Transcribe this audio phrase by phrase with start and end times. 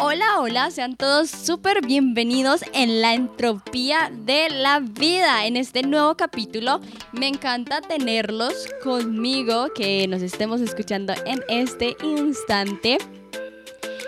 [0.00, 5.44] Hola, hola, sean todos súper bienvenidos en la entropía de la vida.
[5.44, 6.80] En este nuevo capítulo
[7.10, 12.98] me encanta tenerlos conmigo, que nos estemos escuchando en este instante.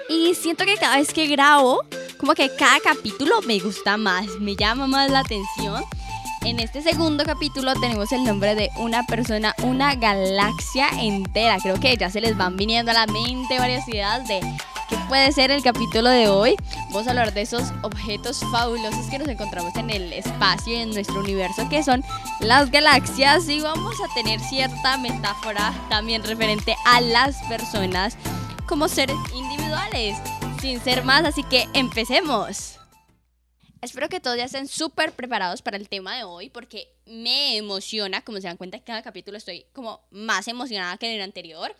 [0.08, 1.82] Y siento que cada vez que grabo,
[2.18, 5.82] como que cada capítulo me gusta más, me llama más la atención.
[6.42, 11.58] En este segundo capítulo tenemos el nombre de una persona, una galaxia entera.
[11.60, 14.40] Creo que ya se les van viniendo a la mente varias ideas de
[15.10, 16.54] puede ser el capítulo de hoy.
[16.90, 20.90] Vamos a hablar de esos objetos fabulosos que nos encontramos en el espacio y en
[20.90, 22.04] nuestro universo, que son
[22.38, 23.48] las galaxias.
[23.48, 28.16] Y vamos a tener cierta metáfora también referente a las personas
[28.68, 30.16] como seres individuales,
[30.60, 31.24] sin ser más.
[31.24, 32.78] Así que empecemos.
[33.82, 38.22] Espero que todos ya estén súper preparados para el tema de hoy porque me emociona,
[38.22, 41.74] como se dan cuenta, cada capítulo estoy como más emocionada que en el anterior.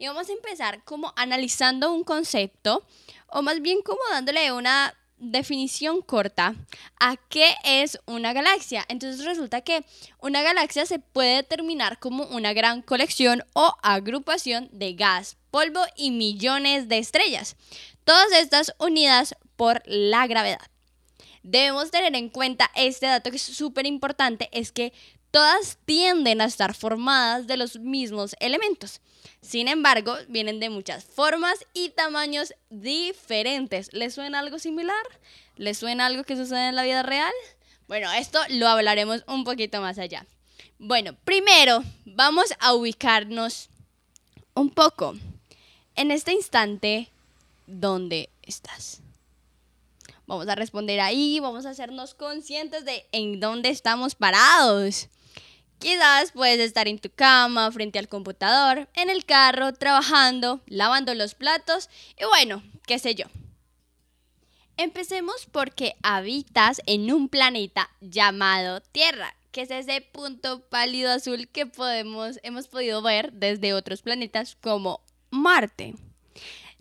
[0.00, 2.86] Y vamos a empezar como analizando un concepto,
[3.26, 6.54] o más bien como dándole una definición corta
[6.98, 8.82] a qué es una galaxia.
[8.88, 9.84] Entonces resulta que
[10.18, 16.12] una galaxia se puede determinar como una gran colección o agrupación de gas, polvo y
[16.12, 17.56] millones de estrellas.
[18.04, 20.62] Todas estas unidas por la gravedad.
[21.42, 24.94] Debemos tener en cuenta este dato que es súper importante, es que
[25.30, 29.00] todas tienden a estar formadas de los mismos elementos.
[29.40, 33.92] Sin embargo, vienen de muchas formas y tamaños diferentes.
[33.92, 35.04] ¿Les suena algo similar?
[35.56, 37.32] ¿Les suena algo que sucede en la vida real?
[37.88, 40.26] Bueno, esto lo hablaremos un poquito más allá.
[40.78, 43.68] Bueno, primero vamos a ubicarnos
[44.54, 45.14] un poco
[45.96, 47.10] en este instante
[47.66, 49.00] ¿dónde estás.
[50.26, 55.08] Vamos a responder ahí, vamos a hacernos conscientes de en dónde estamos parados.
[55.80, 61.34] Quizás puedes estar en tu cama, frente al computador, en el carro, trabajando, lavando los
[61.34, 61.88] platos
[62.20, 63.24] y bueno, qué sé yo.
[64.76, 71.64] Empecemos porque habitas en un planeta llamado Tierra, que es ese punto pálido azul que
[71.64, 75.94] podemos, hemos podido ver desde otros planetas como Marte.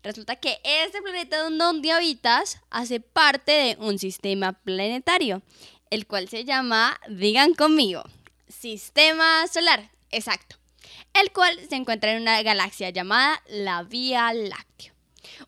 [0.03, 5.41] Resulta que este planeta donde habitas hace parte de un sistema planetario,
[5.89, 8.03] el cual se llama, digan conmigo,
[8.49, 10.57] sistema solar, exacto,
[11.13, 14.93] el cual se encuentra en una galaxia llamada la Vía Láctea.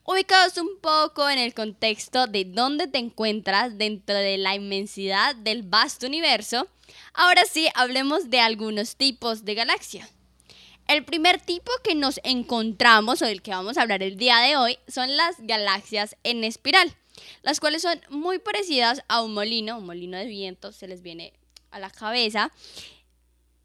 [0.04, 5.62] Ubicados un poco en el contexto de dónde te encuentras dentro de la inmensidad del
[5.62, 6.68] vasto universo,
[7.14, 10.10] ahora sí hablemos de algunos tipos de galaxias.
[10.88, 14.56] El primer tipo que nos encontramos o del que vamos a hablar el día de
[14.56, 16.94] hoy son las galaxias en espiral,
[17.42, 21.32] las cuales son muy parecidas a un molino, un molino de viento, se les viene
[21.72, 22.52] a la cabeza.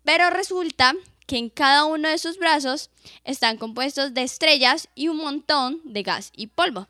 [0.04, 0.96] Pero resulta
[1.28, 2.90] que en cada uno de sus brazos
[3.24, 6.88] están compuestos de estrellas y un montón de gas y polvo.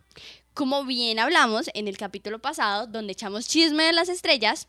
[0.54, 4.68] Como bien hablamos en el capítulo pasado, donde echamos chisme de las estrellas,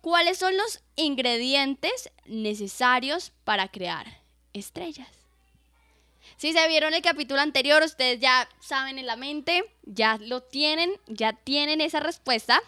[0.00, 4.06] ¿cuáles son los ingredientes necesarios para crear
[4.52, 5.08] estrellas?
[6.36, 10.90] Si se vieron el capítulo anterior, ustedes ya saben en la mente, ya lo tienen,
[11.06, 12.60] ya tienen esa respuesta.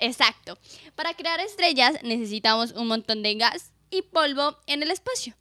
[0.00, 0.58] Exacto.
[0.94, 5.34] Para crear estrellas necesitamos un montón de gas y polvo en el espacio,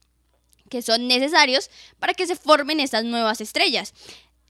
[0.70, 3.94] que son necesarios para que se formen estas nuevas estrellas.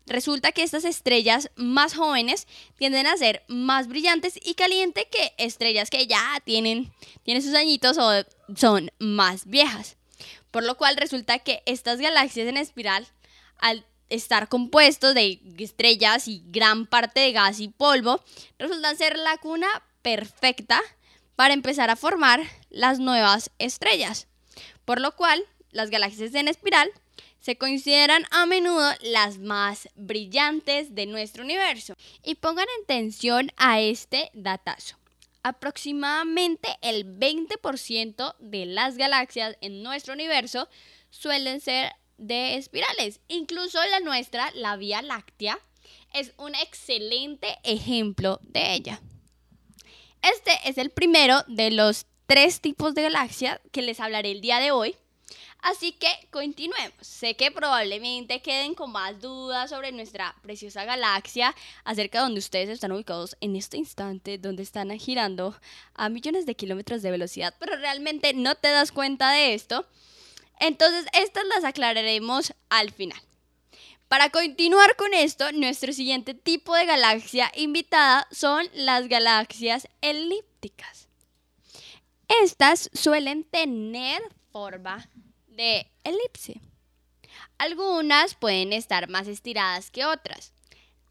[0.08, 2.48] Resulta que estas estrellas más jóvenes
[2.80, 8.00] tienden a ser más brillantes y calientes que estrellas que ya tienen, tienen sus añitos
[8.00, 8.12] o
[8.56, 9.98] son más viejas.
[10.50, 13.08] Por lo cual resulta que estas galaxias en espiral,
[13.59, 18.19] al estar compuestos de estrellas y gran parte de gas y polvo,
[18.58, 19.68] resultan ser la cuna
[20.02, 20.82] perfecta
[21.36, 24.28] para empezar a formar las nuevas estrellas,
[24.86, 26.92] por lo cual las galaxias en espiral
[27.40, 31.96] se consideran a menudo las más brillantes de nuestro universo.
[32.24, 34.98] Y pongan atención a este datazo.
[35.42, 40.68] Aproximadamente el 20% de las galaxias en nuestro universo
[41.10, 43.22] suelen ser de espirales.
[43.30, 45.57] Incluso la nuestra, la Vía Láctea,
[46.13, 49.01] es un excelente ejemplo de ella.
[50.21, 54.60] Este es el primero de los tres tipos de galaxias que les hablaré el día
[54.60, 54.95] de hoy.
[55.62, 56.94] Así que continuemos.
[57.01, 62.69] Sé que probablemente queden con más dudas sobre nuestra preciosa galaxia, acerca de donde ustedes
[62.69, 65.60] están ubicados en este instante, donde están girando
[65.95, 69.86] a millones de kilómetros de velocidad, pero realmente no te das cuenta de esto.
[70.60, 73.19] Entonces, estas las aclararemos al final.
[74.10, 81.08] Para continuar con esto, nuestro siguiente tipo de galaxia invitada son las galaxias elípticas.
[82.42, 84.20] Estas suelen tener
[84.52, 85.08] forma
[85.46, 86.60] de elipse.
[87.60, 90.54] Algunas pueden estar más estiradas que otras.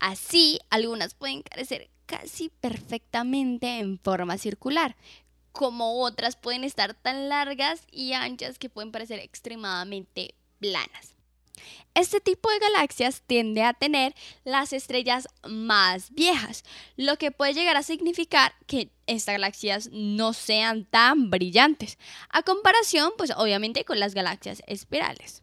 [0.01, 4.97] Así, algunas pueden crecer casi perfectamente en forma circular,
[5.53, 11.18] como otras pueden estar tan largas y anchas que pueden parecer extremadamente planas.
[11.95, 14.15] Este tipo de galaxias tiende a tener
[14.45, 16.65] las estrellas más viejas,
[16.97, 23.13] lo que puede llegar a significar que estas galaxias no sean tan brillantes, a comparación
[23.17, 25.43] pues obviamente con las galaxias espirales.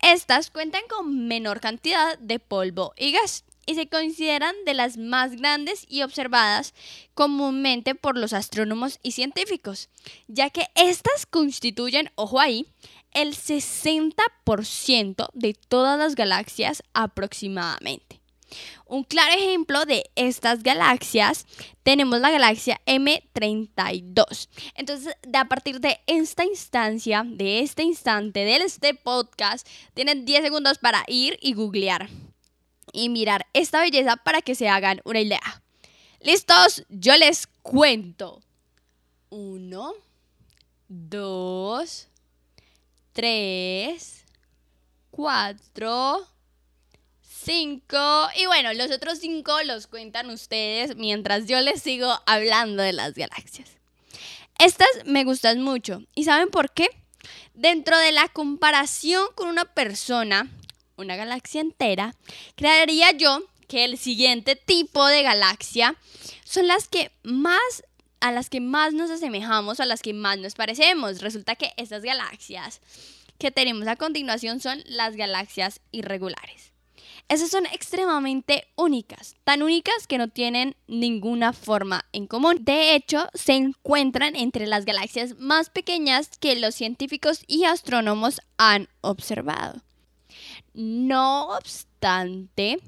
[0.00, 5.36] Estas cuentan con menor cantidad de polvo y gas y se consideran de las más
[5.36, 6.72] grandes y observadas
[7.14, 9.90] comúnmente por los astrónomos y científicos,
[10.28, 12.66] ya que estas constituyen, ojo ahí,
[13.16, 18.20] el 60% de todas las galaxias aproximadamente.
[18.84, 21.46] Un claro ejemplo de estas galaxias
[21.82, 24.48] tenemos la galaxia M32.
[24.74, 30.42] Entonces, de a partir de esta instancia, de este instante, de este podcast, tienen 10
[30.42, 32.10] segundos para ir y googlear
[32.92, 35.62] y mirar esta belleza para que se hagan una idea.
[36.20, 36.84] ¿Listos?
[36.90, 38.42] Yo les cuento.
[39.30, 39.94] Uno,
[40.88, 42.08] dos,
[43.16, 44.26] tres,
[45.10, 46.28] cuatro,
[47.22, 48.28] cinco.
[48.36, 53.14] Y bueno, los otros cinco los cuentan ustedes mientras yo les sigo hablando de las
[53.14, 53.70] galaxias.
[54.58, 56.02] Estas me gustan mucho.
[56.14, 56.90] ¿Y saben por qué?
[57.54, 60.50] Dentro de la comparación con una persona,
[60.96, 62.14] una galaxia entera,
[62.54, 65.96] creería yo que el siguiente tipo de galaxia
[66.44, 67.82] son las que más
[68.20, 71.20] a las que más nos asemejamos, a las que más nos parecemos.
[71.20, 72.80] Resulta que estas galaxias
[73.38, 76.72] que tenemos a continuación son las galaxias irregulares.
[77.28, 82.58] Esas son extremadamente únicas, tan únicas que no tienen ninguna forma en común.
[82.60, 88.88] De hecho, se encuentran entre las galaxias más pequeñas que los científicos y astrónomos han
[89.00, 89.82] observado.
[90.78, 92.78] No obstante,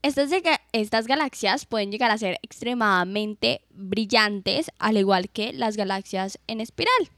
[0.00, 0.30] estas,
[0.72, 7.10] estas, galaxias pueden llegar a ser extremadamente brillantes, al igual que las galaxias en espiral,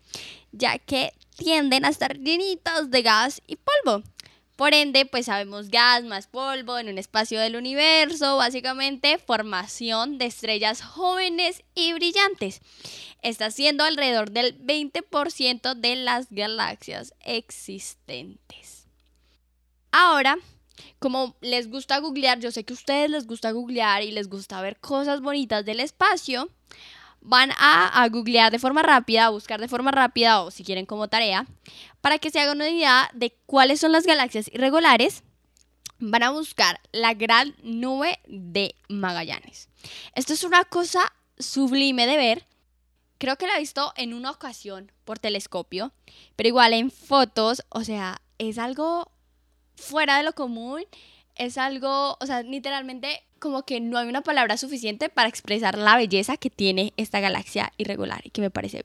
[0.51, 4.03] ya que tienden a estar llenitas de gas y polvo.
[4.57, 10.27] Por ende, pues sabemos gas más polvo en un espacio del universo, básicamente formación de
[10.27, 12.63] estrellas jóvenes y brillantes.
[13.23, 18.76] Está siendo alrededor del 20% de las galaxias existentes.
[19.99, 20.37] Ahora,
[20.99, 24.61] como les gusta googlear, yo sé que a ustedes les gusta googlear y les gusta
[24.61, 26.51] ver cosas bonitas del espacio,
[27.23, 31.09] van a, googlear de forma rápida, a buscar de forma rápida o si quieren como
[31.09, 31.47] tarea,
[32.03, 35.23] para que se hagan una idea de cuáles son las galaxias irregulares.
[35.99, 39.71] Van a buscar la gran nube de Magallanes.
[40.15, 42.47] Esto es una cosa sublime de ver.
[43.17, 45.95] Creo que la he visto en una ocasión por telescopio,
[46.37, 49.11] pero igual en fotos, o sea, es algo
[49.77, 50.85] fuera de lo común,
[51.37, 55.97] es algo, o sea, literalmente como que no hay una palabra suficiente para expresar la
[55.97, 58.85] belleza que tiene esta galaxia irregular y que me parece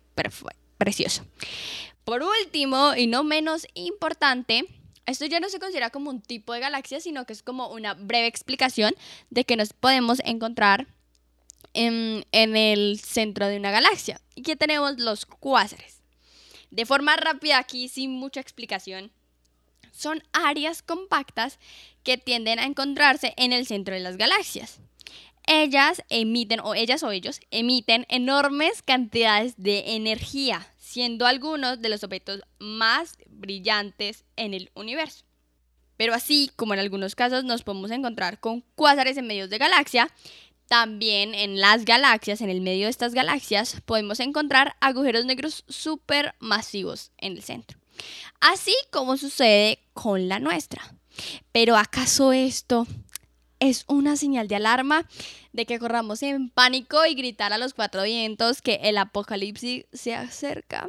[0.77, 1.25] precioso.
[2.03, 4.65] Por último, y no menos importante,
[5.05, 7.93] esto ya no se considera como un tipo de galaxia, sino que es como una
[7.93, 8.93] breve explicación
[9.29, 10.87] de que nos podemos encontrar
[11.73, 14.19] en, en el centro de una galaxia.
[14.35, 16.01] Y que tenemos los cuásares.
[16.69, 19.11] De forma rápida aquí, sin mucha explicación,
[19.91, 21.59] son áreas compactas
[22.03, 24.79] que tienden a encontrarse en el centro de las galaxias.
[25.47, 32.03] Ellas emiten, o ellas o ellos, emiten enormes cantidades de energía, siendo algunos de los
[32.03, 35.25] objetos más brillantes en el universo.
[35.97, 40.09] Pero así como en algunos casos nos podemos encontrar con cuásares en medio de galaxia,
[40.67, 47.11] también en las galaxias, en el medio de estas galaxias, podemos encontrar agujeros negros supermasivos
[47.17, 47.80] en el centro
[48.39, 50.81] así como sucede con la nuestra.
[51.51, 52.87] Pero ¿acaso esto
[53.59, 55.07] es una señal de alarma
[55.53, 60.15] de que corramos en pánico y gritar a los cuatro vientos que el apocalipsis se
[60.15, 60.87] acerca?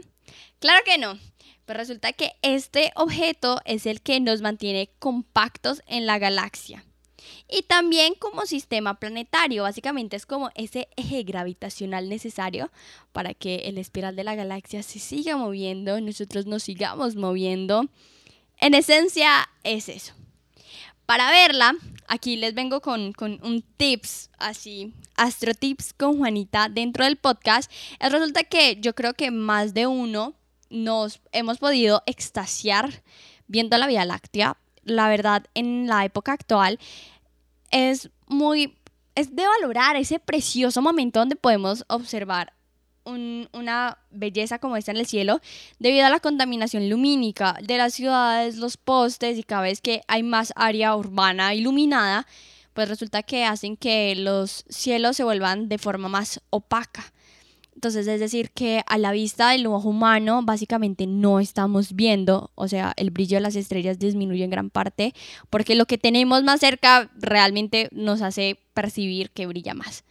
[0.59, 1.19] Claro que no.
[1.65, 6.85] Pero resulta que este objeto es el que nos mantiene compactos en la galaxia.
[7.49, 12.71] Y también como sistema planetario, básicamente es como ese eje gravitacional necesario
[13.13, 17.89] para que el espiral de la galaxia se siga moviendo, nosotros nos sigamos moviendo.
[18.59, 20.15] En esencia es eso.
[21.07, 21.75] Para verla,
[22.07, 27.71] aquí les vengo con, un tips, así, astro tips con Juanita dentro del podcast.
[28.01, 30.35] Resulta que yo creo que más de uno
[30.71, 33.03] nos hemos podido extasiar
[33.47, 34.57] viendo la Vía Láctea.
[34.85, 36.79] La verdad, en la época actual
[37.71, 38.77] es muy,
[39.15, 42.53] es de valorar ese precioso momento donde podemos observar
[43.05, 45.41] una belleza como esta en el cielo
[45.81, 50.23] debido a la contaminación lumínica de las ciudades, los postes y cada vez que hay
[50.23, 52.27] más área urbana iluminada,
[52.75, 57.13] pues resulta que hacen que los cielos se vuelvan de forma más opaca.
[57.75, 62.69] Entonces, es decir, que a la vista del ojo humano básicamente no estamos viendo, o
[62.69, 65.15] sea, el brillo de las estrellas disminuye en gran parte
[65.51, 70.05] porque lo que tenemos más cerca realmente nos hace percibir que brilla más.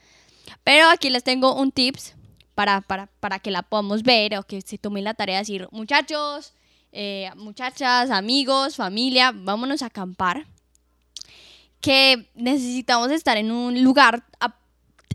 [0.64, 2.16] Pero aquí les tengo un tips
[2.56, 6.54] para, para, que la podamos ver o que se tomen la tarea de decir, muchachos,
[6.92, 10.46] eh, muchachas, amigos, familia, vámonos a acampar.
[11.80, 14.24] Que necesitamos estar en un lugar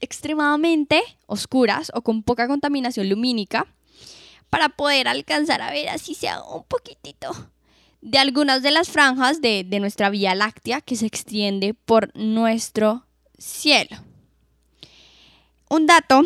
[0.01, 3.67] extremadamente oscuras o con poca contaminación lumínica
[4.51, 7.51] para poder alcanzar a ver así sea un poquitito
[8.01, 13.05] de algunas de las franjas de, de nuestra Vía Láctea que se extiende por nuestro
[13.39, 13.97] cielo.
[15.69, 16.23] Un dato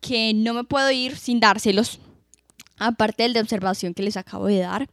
[0.00, 1.98] que no me puedo ir sin dárselos,
[2.78, 4.88] aparte del de observación que les acabo de dar.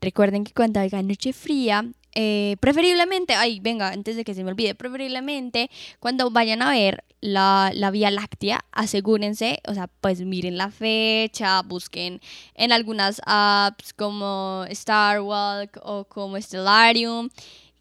[0.00, 1.84] Recuerden que cuando haya noche fría,
[2.14, 7.04] eh, preferiblemente, ay, venga, antes de que se me olvide, preferiblemente cuando vayan a ver
[7.20, 12.20] la, Vía Láctea, asegúrense, o sea, pues miren la fecha, busquen
[12.54, 17.28] en algunas apps como Star Walk o como Stellarium,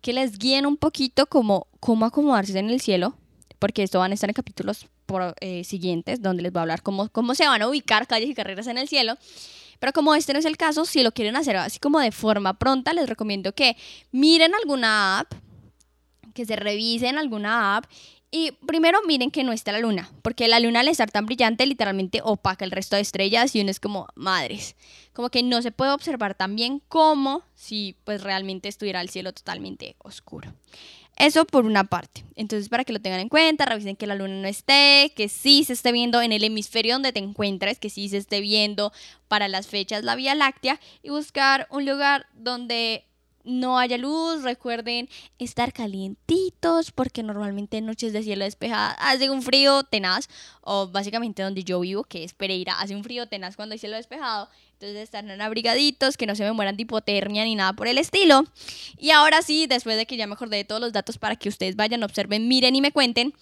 [0.02, 3.16] que les guíen un poquito como cómo acomodarse en el cielo,
[3.58, 4.88] porque esto van a estar en capítulos
[5.42, 8.36] eh, siguientes, donde les voy a hablar cómo, cómo se van a ubicar calles y
[8.36, 9.18] carreras en el cielo.
[9.80, 12.60] Pero como este no es el caso, si lo quieren hacer así como de forma
[12.60, 13.78] pronta, les recomiendo que
[14.12, 15.34] miren alguna app,
[16.34, 17.86] que se revisen alguna app
[18.32, 21.66] y primero miren que no está la luna, porque la luna al estar tan brillante
[21.66, 24.76] literalmente opaca el resto de estrellas y uno es como madres,
[25.14, 29.34] como que no se puede observar tan bien como si pues realmente estuviera el cielo
[29.34, 30.54] totalmente oscuro.
[31.20, 32.24] Eso por una parte.
[32.36, 35.66] Entonces, para que lo tengan en cuenta, revisen que la luna no esté, que sí
[35.66, 38.94] se esté viendo en el hemisferio donde te encuentres, que sí se esté viendo
[39.28, 43.04] para las fechas la Vía Láctea y buscar un lugar donde
[43.44, 49.42] no haya luz, recuerden estar calientitos porque normalmente en noches de cielo despejado hace un
[49.42, 50.28] frío tenaz
[50.62, 53.96] o básicamente donde yo vivo que es Pereira hace un frío tenaz cuando hay cielo
[53.96, 57.98] despejado entonces están abrigaditos, que no se me mueran de hipotermia ni nada por el
[57.98, 58.46] estilo.
[58.98, 61.50] Y ahora sí, después de que ya me acordé de todos los datos para que
[61.50, 63.34] ustedes vayan, observen, miren y me cuenten,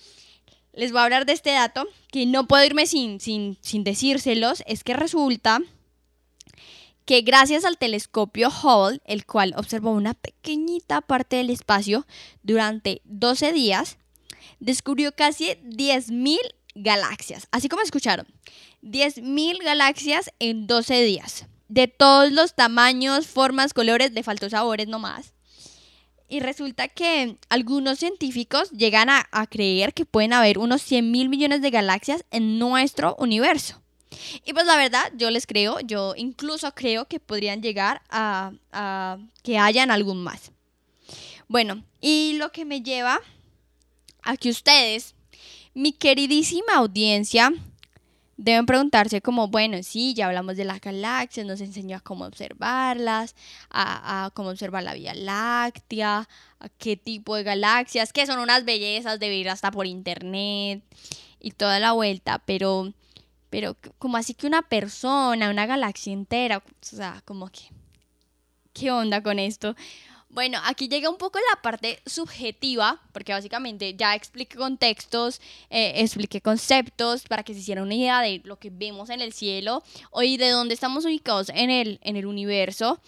[0.73, 4.63] les voy a hablar de este dato que no puedo irme sin, sin, sin decírselos.
[4.65, 5.61] Es que resulta
[7.07, 12.05] que gracias al telescopio Hubble, el cual observó una pequeñita parte del espacio
[12.43, 13.97] durante 12 días,
[14.59, 16.37] descubrió casi 10.000
[16.75, 17.47] galaxias.
[17.51, 18.27] Así como escucharon,
[18.83, 21.45] 10.000 galaxias en 12 días.
[21.69, 25.33] De todos los tamaños, formas, colores, le faltó sabores nomás.
[26.27, 31.61] Y resulta que algunos científicos llegan a, creer que pueden haber unos 100 mil millones
[31.61, 33.81] de galaxias en nuestro universo.
[34.45, 38.51] Y pues la verdad, yo les creo, yo incluso creo que podrían llegar a,
[39.43, 40.51] que hayan algún más.
[41.47, 43.21] Bueno, y lo que me lleva
[44.23, 45.15] a que ustedes,
[45.73, 47.53] mi queridísima audiencia,
[48.37, 53.35] deben preguntarse como, bueno, sí, ya hablamos de las galaxias, nos enseñó a cómo observarlas,
[53.71, 59.19] a, cómo observar la Vía Láctea, a qué tipo de galaxias, que son unas bellezas
[59.19, 60.83] de ver hasta por internet
[61.39, 62.93] y toda la vuelta, pero,
[63.49, 67.69] pero como así que una persona, una galaxia entera, o sea, como que,
[68.73, 69.75] ¿qué onda con esto?
[70.29, 76.41] Bueno, aquí llega un poco la parte subjetiva, porque básicamente ya expliqué contextos, eh, expliqué
[76.41, 79.83] conceptos para que se hiciera una idea de lo que vemos en el cielo
[80.21, 82.99] y de dónde estamos ubicados en el, en el universo.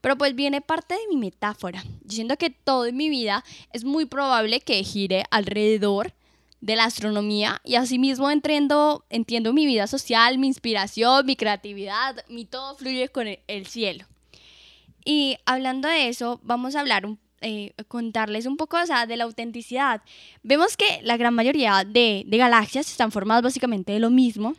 [0.00, 4.06] Pero pues viene parte de mi metáfora, diciendo que todo en mi vida es muy
[4.06, 6.12] probable que gire alrededor
[6.62, 12.44] de la astronomía y asimismo entiendo, entiendo mi vida social, mi inspiración, mi creatividad, mi
[12.44, 14.06] todo fluye con el cielo.
[15.04, 17.08] Y hablando de eso, vamos a hablar,
[17.40, 20.02] eh, contarles un poco de la autenticidad.
[20.44, 24.54] Vemos que la gran mayoría de, de galaxias están formadas básicamente de lo mismo,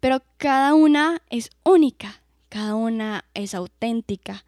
[0.00, 2.20] pero cada una es única,
[2.50, 4.44] cada una es auténtica,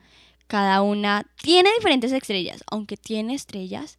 [0.49, 3.99] cada una tiene diferentes estrellas, aunque tiene estrellas,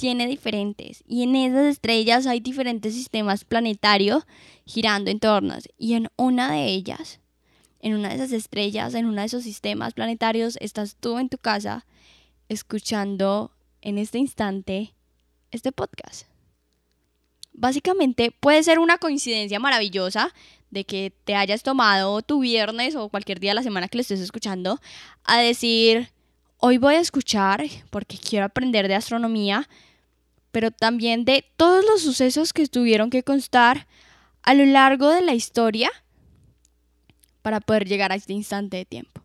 [0.00, 1.04] tiene diferentes.
[1.06, 4.24] Y en esas estrellas hay diferentes sistemas planetarios
[4.64, 5.54] girando en torno.
[5.76, 7.20] Y en una de ellas
[7.80, 11.38] en una de esas estrellas, en uno de esos sistemas planetarios, estás tú en tu
[11.38, 11.86] casa
[12.48, 14.94] escuchando en este instante
[15.50, 16.26] este podcast.
[17.52, 20.32] Básicamente puede ser una coincidencia maravillosa
[20.70, 24.02] de que te hayas tomado tu viernes o cualquier día de la semana que lo
[24.02, 24.78] estés escuchando
[25.24, 26.10] a decir,
[26.58, 29.68] hoy voy a escuchar porque quiero aprender de astronomía,
[30.50, 33.86] pero también de todos los sucesos que tuvieron que constar
[34.42, 35.90] a lo largo de la historia
[37.42, 39.22] para poder llegar a este instante de tiempo.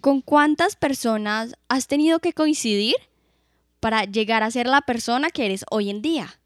[0.00, 2.96] ¿Con cuántas personas has tenido que coincidir
[3.84, 6.40] para llegar a ser la persona que eres hoy en día.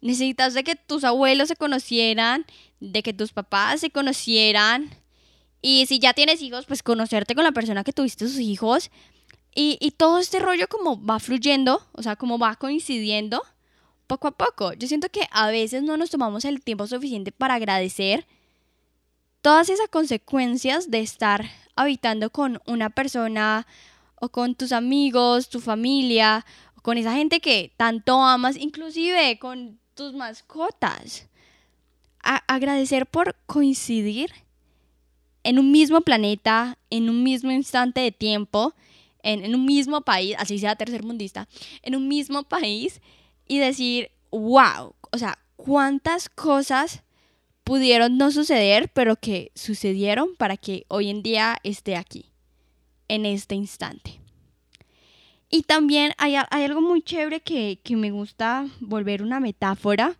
[0.00, 2.46] Necesitas de que tus abuelos se conocieran,
[2.78, 4.88] de que tus papás se conocieran.
[5.60, 8.92] Y si ya tienes hijos, pues conocerte con la persona que tuviste sus hijos.
[9.54, 13.42] Y, todo este rollo como va fluyendo, o sea, como va coincidiendo
[14.06, 14.72] poco a poco.
[14.72, 18.26] Yo siento que a veces no nos tomamos el tiempo suficiente para agradecer
[19.42, 23.66] todas esas consecuencias de estar habitando con una persona
[24.14, 29.78] o con tus amigos, tu familia, o con esa gente que tanto amas, inclusive con
[29.94, 31.26] tus mascotas.
[32.22, 34.32] agradecer por coincidir
[35.42, 38.74] en un mismo planeta, en un mismo instante de tiempo,
[39.22, 41.48] en, un mismo país, así sea tercermundista,
[41.82, 43.00] en un mismo país
[43.46, 47.02] y decir, wow, o sea, cuántas cosas
[47.64, 52.26] pudieron no suceder, pero que sucedieron para que hoy en día esté aquí,
[53.08, 54.20] en este instante.
[55.48, 60.16] Y también hay, algo muy chévere que, que, me gusta volver una metáfora,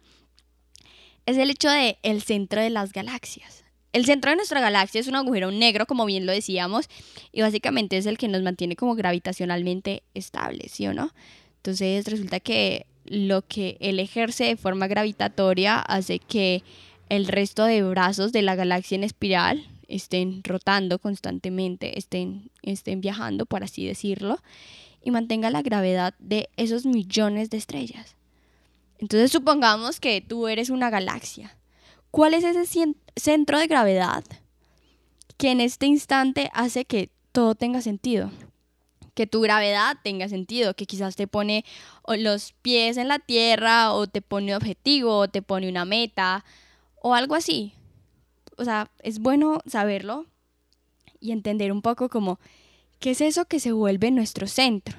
[1.25, 3.65] es el hecho de el centro de las galaxias.
[3.93, 6.89] El centro de nuestra galaxia es un agujero negro, como bien lo decíamos,
[7.31, 11.13] y básicamente es el que nos mantiene como gravitacionalmente estables, ¿sí o no?
[11.57, 16.63] Entonces resulta que lo que él ejerce de forma gravitatoria hace que
[17.09, 23.45] el resto de brazos de la galaxia en espiral estén rotando constantemente, estén, estén viajando,
[23.45, 24.39] por así decirlo,
[25.05, 28.17] y mantenga la gravedad de esos millones de estrellas.
[28.99, 31.57] Entonces supongamos que tú eres una galaxia.
[32.13, 34.23] ¿Cuál es ese centro de gravedad
[35.39, 38.31] que en este instante hace que todo tenga sentido?
[39.15, 41.67] que tu gravedad tenga sentido, que quizás te pone
[42.09, 46.47] los pies en la tierra o te pone objetivo o te pone una meta
[46.97, 47.75] o algo así.
[48.57, 50.25] O sea, es bueno saberlo
[51.21, 52.41] y entender un poco como
[53.01, 54.99] qué es eso que se vuelve nuestro centro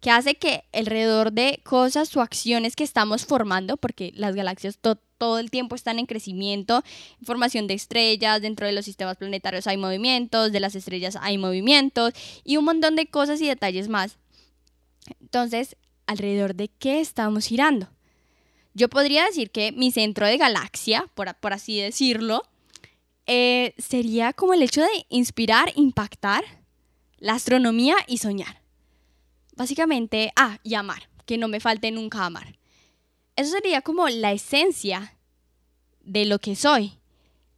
[0.00, 4.78] que hace que alrededor de cosas o acciones que estamos formando, porque las galaxias
[5.18, 6.82] todo el tiempo están en crecimiento,
[7.22, 12.14] formación de estrellas, dentro de los sistemas planetarios hay movimientos, de las estrellas hay movimientos
[12.44, 14.18] y un montón de cosas y detalles más.
[15.20, 15.76] Entonces,
[16.06, 17.88] alrededor de qué estamos girando.
[18.74, 22.44] Yo podría decir que mi centro de galaxia, por, así decirlo,
[23.26, 26.44] eh, sería como el hecho de inspirar, impactar
[27.18, 28.62] la astronomía y soñar.
[29.56, 32.57] Básicamente, ah, y amar, que no me falte nunca amar.
[33.38, 35.14] Eso sería como la esencia
[36.00, 36.98] de lo que soy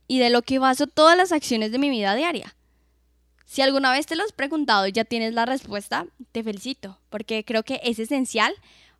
[0.07, 2.55] y de lo que baso todas las acciones de mi vida diaria.
[3.47, 7.47] Si alguna vez te lo has preguntado y ya tienes la respuesta, te felicito, porque
[7.47, 8.53] creo que es esencial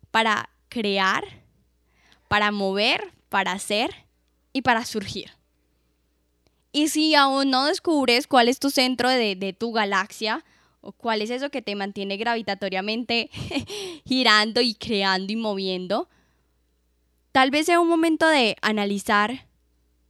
[0.09, 1.23] para crear,
[2.27, 3.93] para mover, para hacer
[4.51, 5.29] y para surgir.
[6.71, 10.43] Y si aún no descubres cuál es tu centro de, de tu galaxia,
[10.83, 13.29] ¿O cuál es eso que te mantiene gravitatoriamente
[14.03, 16.09] girando y creando y moviendo?
[17.31, 19.47] Tal vez sea un momento de analizar,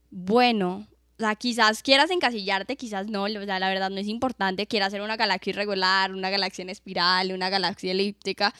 [0.09, 4.67] bueno, o sea, quizás quieras encasillarte, quizás no, o sea, la verdad no es importante,
[4.67, 8.53] quieras hacer una galaxia irregular, una galaxia en espiral, una galaxia elíptica,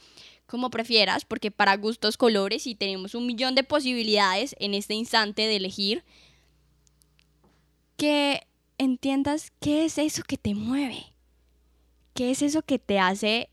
[0.46, 5.44] como prefieras, porque para gustos colores y tenemos un millón de posibilidades en este instante
[5.44, 6.04] de elegir,
[7.98, 8.46] que
[8.78, 11.12] entiendas qué es eso que te mueve
[12.14, 13.50] ¿Qué es eso que te hace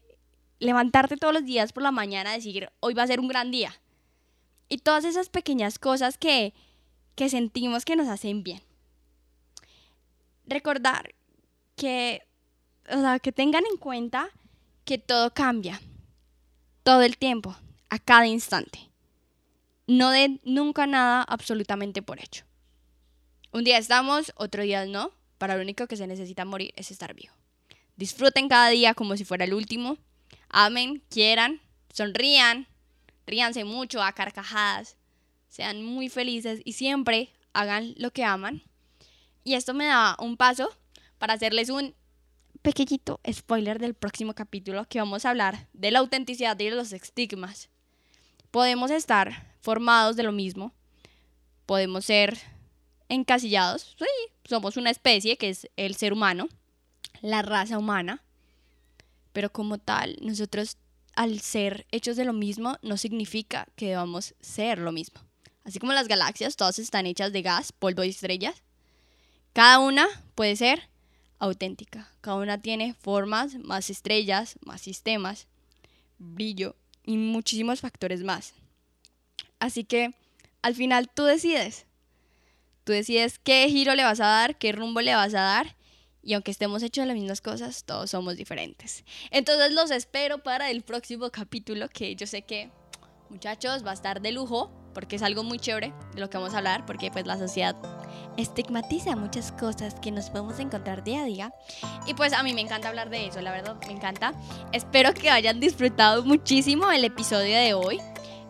[0.58, 3.50] levantarte todos los días por la mañana y decir, hoy va a ser un gran
[3.50, 3.80] día?
[4.68, 6.54] Y todas esas pequeñas cosas que,
[7.14, 8.62] que sentimos que nos hacen bien.
[10.46, 11.14] Recordar
[11.76, 12.22] que,
[12.90, 14.30] o sea, que tengan en cuenta
[14.84, 15.80] que todo cambia,
[16.82, 17.56] todo el tiempo,
[17.88, 18.90] a cada instante.
[19.86, 22.44] No den nunca nada absolutamente por hecho.
[23.52, 25.12] Un día estamos, otro día no.
[25.38, 27.32] Para lo único que se necesita morir es estar vivo.
[27.96, 29.96] Disfruten cada día como si fuera el último.
[30.48, 31.60] Amen, quieran,
[31.92, 32.66] sonrían,
[33.28, 34.96] ríanse mucho a carcajadas.
[35.48, 38.62] Sean muy felices y siempre hagan lo que aman.
[39.44, 40.68] Y esto me da un paso
[41.18, 41.94] para hacerles un
[42.62, 46.92] pequeñito spoiler del próximo capítulo que vamos a hablar de la autenticidad y de los
[46.92, 47.68] estigmas.
[48.50, 50.72] Podemos estar formados de lo mismo,
[51.66, 52.38] podemos ser
[53.08, 54.06] encasillados, sí,
[54.44, 56.48] somos una especie que es el ser humano,
[57.20, 58.22] la raza humana,
[59.32, 60.76] pero como tal, nosotros
[61.18, 65.20] al ser hechos de lo mismo no significa que debamos ser lo mismo.
[65.64, 68.62] Así como las galaxias, todas están hechas de gas, polvo y estrellas.
[69.52, 70.88] Cada una puede ser
[71.40, 72.08] auténtica.
[72.20, 75.48] Cada una tiene formas, más estrellas, más sistemas,
[76.18, 78.54] brillo y muchísimos factores más.
[79.58, 80.14] Así que
[80.62, 81.86] al final tú decides.
[82.84, 85.74] Tú decides qué giro le vas a dar, qué rumbo le vas a dar
[86.22, 89.04] Y aunque estemos hechos las mismas cosas, todos somos diferentes.
[89.30, 92.70] Entonces los espero para el próximo capítulo, que yo sé que,
[93.30, 96.54] muchachos, va a estar de lujo, porque es algo muy chévere de lo que vamos
[96.54, 97.76] a hablar, porque pues la sociedad
[98.36, 101.52] estigmatiza muchas cosas que nos podemos encontrar día a día.
[102.06, 104.34] Y pues a mí me encanta hablar de eso, la verdad me encanta.
[104.72, 108.00] Espero que hayan disfrutado muchísimo el episodio de hoy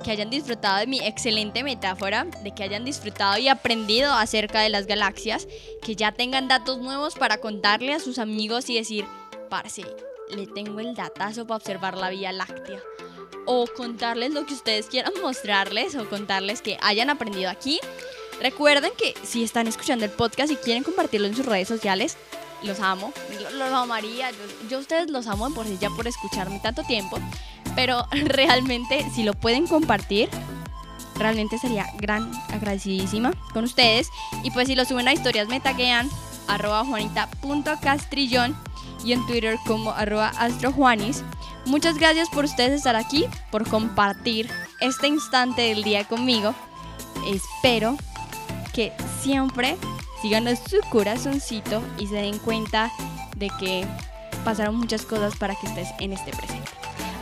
[0.02, 4.68] que hayan disfrutado de mi excelente metáfora, de que hayan disfrutado y aprendido acerca de
[4.68, 5.48] las galaxias,
[5.82, 9.04] que ya tengan datos nuevos para contarle a sus amigos y decir,
[9.48, 9.84] parce,
[10.30, 12.80] le tengo el datazo para observar la Vía Láctea.
[13.46, 17.80] O contarles lo que ustedes quieran mostrarles o contarles que hayan aprendido aquí.
[18.40, 22.16] Recuerden que si están escuchando el podcast y quieren compartirlo en sus redes sociales,
[22.62, 23.12] los amo,
[23.54, 24.30] los, amaría.
[24.30, 24.36] Yo,
[24.68, 27.18] yo, ustedes los amo por si ya por escucharme tanto tiempo
[27.78, 30.28] pero realmente si lo pueden compartir,
[31.14, 34.10] realmente sería gran agradecidísima con ustedes.
[34.42, 36.10] Y pues si lo suben a historias me taguean
[36.48, 38.56] arroba juanita.castrillón
[39.04, 41.22] y en Twitter como arroba astrojuanis.
[41.66, 46.56] Muchas gracias por ustedes estar aquí, por compartir este instante del día conmigo.
[47.28, 47.96] Espero
[48.74, 49.76] que siempre
[50.20, 52.90] sigan su corazoncito y se den cuenta
[53.36, 53.86] de que
[54.44, 56.77] pasaron muchas cosas para que estés en este presente.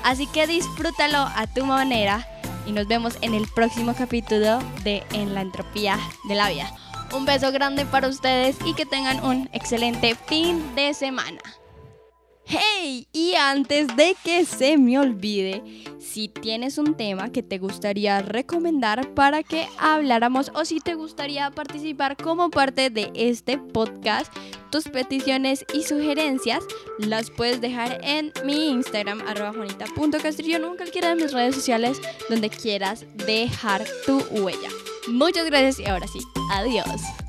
[0.07, 2.25] Así que disfrútalo a tu manera
[2.65, 6.71] y nos vemos en el próximo capítulo de En la entropía de la vida.
[7.13, 11.41] Un beso grande para ustedes y que tengan un excelente fin de semana.
[12.49, 13.09] ¡Hey!
[13.13, 15.65] Y antes de que se me olvide,
[15.99, 21.51] si tienes un tema que te gustaría recomendar para que habláramos o si te gustaría
[21.51, 24.33] participar como parte de este podcast,
[24.71, 26.63] tus peticiones y sugerencias
[26.99, 33.07] las puedes dejar en mi Instagram, juanita.castrillo en cualquiera de mis redes sociales donde quieras
[33.27, 34.69] dejar tu huella.
[35.09, 36.21] Muchas gracias y ahora sí,
[36.53, 37.26] adiós.